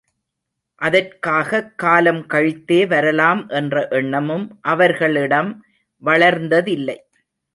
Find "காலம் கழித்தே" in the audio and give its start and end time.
1.77-2.87